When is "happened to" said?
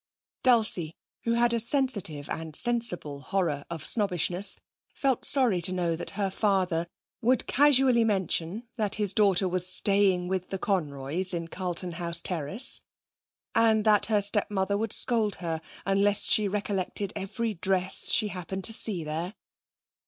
18.29-18.73